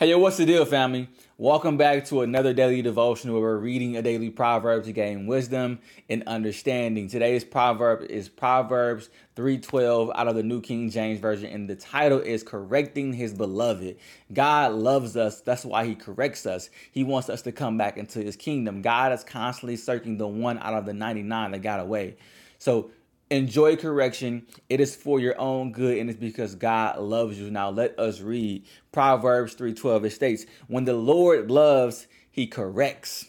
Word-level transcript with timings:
Hey, 0.00 0.08
yo, 0.08 0.18
what's 0.18 0.38
the 0.38 0.46
deal, 0.46 0.64
family? 0.64 1.10
Welcome 1.36 1.76
back 1.76 2.06
to 2.06 2.22
another 2.22 2.54
daily 2.54 2.80
devotion 2.80 3.34
where 3.34 3.42
we're 3.42 3.58
reading 3.58 3.98
a 3.98 4.00
daily 4.00 4.30
proverb 4.30 4.84
to 4.84 4.92
gain 4.92 5.26
wisdom 5.26 5.78
and 6.08 6.22
understanding. 6.26 7.06
Today's 7.06 7.44
proverb 7.44 8.04
is 8.04 8.26
Proverbs 8.26 9.10
3:12 9.36 10.10
out 10.14 10.26
of 10.26 10.36
the 10.36 10.42
New 10.42 10.62
King 10.62 10.88
James 10.88 11.20
Version, 11.20 11.50
and 11.50 11.68
the 11.68 11.76
title 11.76 12.18
is 12.18 12.42
Correcting 12.42 13.12
His 13.12 13.34
Beloved. 13.34 13.98
God 14.32 14.72
loves 14.72 15.18
us, 15.18 15.42
that's 15.42 15.66
why 15.66 15.84
He 15.84 15.94
corrects 15.94 16.46
us. 16.46 16.70
He 16.90 17.04
wants 17.04 17.28
us 17.28 17.42
to 17.42 17.52
come 17.52 17.76
back 17.76 17.98
into 17.98 18.22
His 18.22 18.36
kingdom. 18.36 18.80
God 18.80 19.12
is 19.12 19.22
constantly 19.22 19.76
searching 19.76 20.16
the 20.16 20.26
one 20.26 20.58
out 20.60 20.72
of 20.72 20.86
the 20.86 20.94
99 20.94 21.50
that 21.50 21.58
got 21.58 21.78
away. 21.78 22.16
So 22.58 22.90
enjoy 23.30 23.76
correction. 23.76 24.46
It 24.68 24.80
is 24.80 24.96
for 24.96 25.20
your 25.20 25.40
own 25.40 25.72
good 25.72 25.98
and 25.98 26.10
it's 26.10 26.18
because 26.18 26.54
God 26.54 26.98
loves 26.98 27.38
you. 27.38 27.50
Now 27.50 27.70
let 27.70 27.98
us 27.98 28.20
read 28.20 28.64
Proverbs 28.92 29.54
3:12. 29.54 30.04
It 30.04 30.10
states, 30.10 30.46
"When 30.66 30.84
the 30.84 30.94
Lord 30.94 31.50
loves, 31.50 32.06
he 32.30 32.46
corrects, 32.46 33.26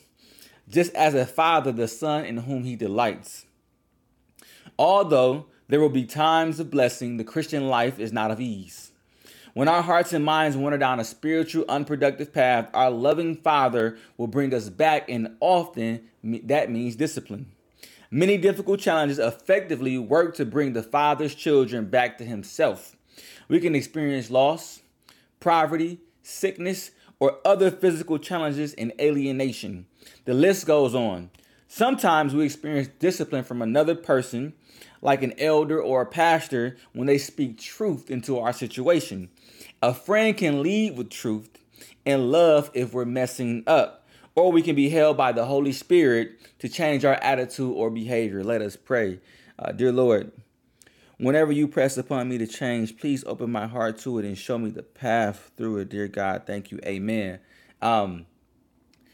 just 0.68 0.94
as 0.96 1.14
a 1.14 1.26
father 1.26 1.72
the 1.72 1.88
son 1.88 2.26
in 2.26 2.38
whom 2.38 2.64
he 2.64 2.76
delights." 2.76 3.46
Although 4.78 5.46
there 5.68 5.80
will 5.80 5.90
be 5.90 6.06
times 6.06 6.60
of 6.60 6.72
blessing, 6.72 7.18
the 7.18 7.24
Christian 7.24 7.68
life 7.68 8.00
is 8.00 8.12
not 8.12 8.32
of 8.32 8.42
ease. 8.42 8.92
When 9.54 9.68
our 9.68 9.82
hearts 9.82 10.14
and 10.14 10.24
minds 10.24 10.56
wander 10.56 10.78
down 10.78 11.00
a 11.00 11.04
spiritual, 11.04 11.66
unproductive 11.68 12.32
path, 12.34 12.70
our 12.74 12.90
loving 12.90 13.36
Father 13.36 13.98
will 14.18 14.28
bring 14.28 14.54
us 14.54 14.70
back, 14.70 15.10
and 15.10 15.36
often 15.42 16.10
that 16.24 16.72
means 16.72 16.96
discipline. 16.96 17.48
Many 18.14 18.38
difficult 18.38 18.82
challenges 18.82 19.20
effectively 19.20 19.98
work 19.98 20.36
to 20.36 20.44
bring 20.44 20.74
the 20.74 20.84
Father's 20.84 21.34
children 21.34 21.86
back 21.86 22.18
to 22.18 22.26
Himself. 22.26 22.98
We 23.48 23.62
can 23.62 23.74
experience 23.74 24.30
loss, 24.30 24.82
poverty, 25.40 26.02
sickness, 26.22 26.92
or 27.22 27.40
other 27.46 27.72
physical 27.72 28.20
challenges 28.20 28.74
and 28.74 28.92
alienation. 29.00 29.86
The 30.26 30.34
list 30.34 30.66
goes 30.66 30.94
on. 30.94 31.30
Sometimes 31.70 32.36
we 32.36 32.44
experience 32.44 32.90
discipline 33.00 33.46
from 33.46 33.62
another 33.62 33.96
person, 33.96 34.56
like 35.02 35.24
an 35.24 35.34
elder 35.40 35.82
or 35.82 36.02
a 36.02 36.06
pastor, 36.06 36.76
when 36.92 37.08
they 37.08 37.18
speak 37.18 37.60
truth 37.60 38.12
into 38.12 38.38
our 38.38 38.52
situation. 38.52 39.30
A 39.82 39.94
friend 39.94 40.36
can 40.36 40.62
lead 40.62 40.98
with 40.98 41.10
truth 41.10 41.50
and 42.06 42.30
love 42.30 42.72
if 42.74 42.94
we're 42.94 43.06
messing 43.06 43.64
up 43.66 44.01
or 44.36 44.52
we 44.52 44.62
can 44.62 44.76
be 44.76 44.90
held 44.90 45.18
by 45.18 45.32
the 45.32 45.46
Holy 45.46 45.72
Spirit 45.72 46.40
to 46.60 46.70
change 46.70 47.06
our 47.06 47.16
attitude 47.16 47.74
or 47.76 47.90
behavior. 47.90 48.44
Let 48.44 48.62
us 48.62 48.76
pray. 48.76 49.20
Uh, 49.60 49.72
dear 49.72 49.92
Lord, 49.92 50.32
whenever 51.18 51.52
you 51.52 51.68
press 51.68 51.98
upon 51.98 52.30
me 52.30 52.38
to 52.38 52.48
change, 52.48 52.98
please 52.98 53.24
open 53.26 53.52
my 53.52 53.68
heart 53.68 54.00
to 54.00 54.20
it 54.20 54.26
and 54.26 54.38
show 54.38 54.58
me 54.58 54.70
the 54.70 54.84
path 54.84 55.52
through 55.58 55.78
it, 55.78 55.90
dear 55.90 56.08
God. 56.08 56.44
Thank 56.46 56.72
you. 56.72 56.80
Amen. 56.86 57.40
Um, 57.82 58.26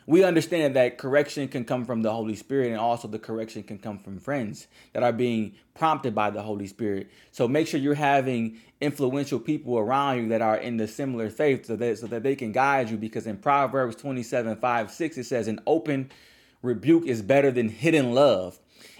we 0.07 0.23
understand 0.23 0.77
that 0.77 0.97
correction 0.97 1.49
can 1.49 1.65
come 1.65 1.83
from 1.85 2.01
the 2.01 2.11
Holy 2.11 2.35
Spirit 2.35 2.71
and 2.71 2.79
also 2.79 3.09
the 3.09 3.19
correction 3.19 3.61
can 3.61 3.77
come 3.77 3.99
from 3.99 4.19
friends 4.19 4.67
that 4.93 5.03
are 5.03 5.11
being 5.11 5.53
prompted 5.75 6.15
by 6.15 6.29
the 6.29 6.41
Holy 6.41 6.65
Spirit. 6.65 7.11
So 7.31 7.45
make 7.45 7.67
sure 7.67 7.77
you're 7.77 7.93
having 7.93 8.57
influential 8.79 9.37
people 9.37 9.77
around 9.77 10.19
you 10.19 10.29
that 10.29 10.41
are 10.41 10.55
in 10.55 10.77
the 10.77 10.87
similar 10.87 11.29
faith 11.29 11.65
so 11.65 11.75
that, 11.75 11.99
so 11.99 12.07
that 12.07 12.23
they 12.23 12.37
can 12.37 12.53
guide 12.53 12.89
you 12.89 12.95
because 12.95 13.27
in 13.27 13.37
Proverbs 13.37 13.97
27 13.97 14.55
5 14.55 14.91
6 14.91 15.17
it 15.17 15.25
says, 15.25 15.49
An 15.49 15.59
open 15.67 16.09
rebuke 16.61 17.05
is 17.05 17.21
better 17.21 17.51
than 17.51 17.67
hidden 17.67 18.13
love 18.13 18.59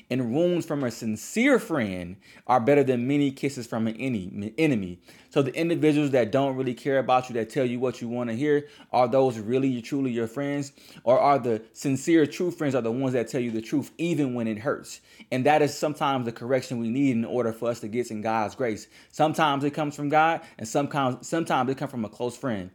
and 0.10 0.34
wounds 0.34 0.66
from 0.66 0.84
a 0.84 0.92
sincere 0.92 1.60
friend 1.60 2.18
are 2.48 2.60
better 2.60 2.84
than 2.84 3.08
many 3.08 3.32
kisses 3.32 3.68
from 3.68 3.88
an 3.88 3.96
enemy. 3.98 5.00
So 5.30 5.42
the 5.42 5.54
individuals 5.54 6.12
that 6.12 6.32
don't 6.32 6.56
really 6.56 6.74
care 6.74 7.00
about 7.00 7.30
you, 7.30 7.34
that 7.36 7.50
tell 7.50 7.66
you 7.66 7.80
what 7.80 8.02
you 8.02 8.08
want 8.08 8.30
to 8.30 8.36
hear, 8.36 8.68
are 8.92 9.08
those 9.08 9.38
really 9.38 9.82
truly 9.82 10.12
your 10.12 10.28
friends? 10.28 10.72
Or 11.04 11.20
are 11.20 11.38
the 11.38 11.62
sincere 11.74 12.26
true 12.26 12.52
friends 12.52 12.76
are 12.76 12.82
the 12.82 12.92
ones 12.92 13.14
that 13.14 13.28
tell 13.28 13.42
you 13.42 13.52
the 13.52 13.62
truth 13.62 13.92
even 13.98 14.34
when 14.34 14.48
it 14.48 14.60
hurts? 14.60 15.02
And 15.32 15.46
that 15.46 15.62
is 15.62 15.78
sometimes 15.78 16.26
the 16.26 16.32
correction 16.32 16.80
we 16.80 16.90
need 16.90 17.12
in 17.12 17.26
order 17.26 17.52
for 17.52 17.70
us 17.70 17.82
to 17.82 17.88
get 17.88 18.10
in 18.10 18.22
God's 18.22 18.56
grace. 18.56 18.88
Sometimes 19.12 19.64
it 19.64 19.72
comes 19.72 19.96
from 19.96 20.10
God 20.10 20.42
and 20.58 20.68
sometimes 20.68 21.28
sometimes 21.28 21.70
it 21.70 21.78
comes 21.78 21.92
from 21.92 22.06
a 22.06 22.10
close 22.10 22.38
friend. 22.38 22.72